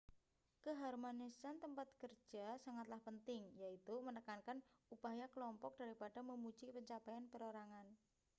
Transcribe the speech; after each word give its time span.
keharmonisan 0.65 1.55
tempat 1.63 1.85
kerja 2.01 2.45
sangatlah 2.65 2.97
penting 3.07 3.41
yaitu 3.63 3.95
menekankan 4.07 4.57
upaya 4.95 5.25
kelompok 5.33 5.73
daripada 5.81 6.19
memuji 6.29 6.67
pencapaian 6.75 7.25
perorangan 7.31 7.85